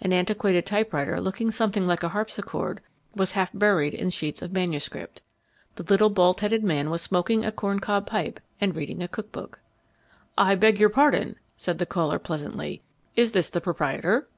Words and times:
An 0.00 0.12
antiquated 0.12 0.66
typewriter, 0.66 1.20
looking 1.20 1.50
something 1.50 1.84
like 1.84 2.04
a 2.04 2.10
harpsichord, 2.10 2.80
was 3.16 3.32
half 3.32 3.50
buried 3.52 3.92
in 3.92 4.08
sheets 4.08 4.40
of 4.40 4.52
manuscript. 4.52 5.20
The 5.74 5.82
little 5.82 6.10
bald 6.10 6.40
headed 6.42 6.62
man 6.62 6.90
was 6.90 7.02
smoking 7.02 7.44
a 7.44 7.50
corn 7.50 7.80
cob 7.80 8.06
pipe 8.06 8.38
and 8.60 8.76
reading 8.76 9.02
a 9.02 9.08
cook 9.08 9.32
book. 9.32 9.58
"I 10.38 10.54
beg 10.54 10.78
your 10.78 10.90
pardon," 10.90 11.40
said 11.56 11.78
the 11.80 11.86
caller, 11.86 12.20
pleasantly; 12.20 12.82
"is 13.16 13.32
this 13.32 13.50
the 13.50 13.60
proprietor?" 13.60 14.28